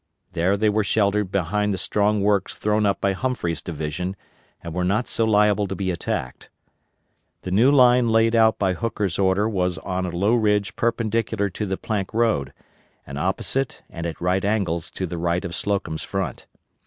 [0.31, 4.15] There they were sheltered behind the strong works thrown up by Humphrey's division,
[4.63, 6.49] and were not so liable to be attacked.
[7.43, 11.67] The new line laid out by Hooker's order was on a low ridge perpendicular to
[11.67, 12.51] the Plank Road,
[13.05, 16.47] and opposite and at right angles to the right of Slocum's front.